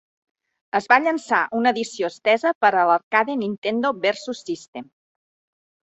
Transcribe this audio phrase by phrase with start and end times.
[0.79, 4.93] Es va llançar una edició estesa per a l'arcade Nintendo Versus System.